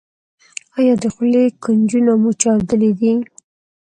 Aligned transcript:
ایا 0.77 0.93
د 1.03 1.05
خولې 1.13 1.43
کنجونه 1.63 2.11
مو 2.21 2.31
چاودلي 2.41 2.91
دي؟ 2.99 3.13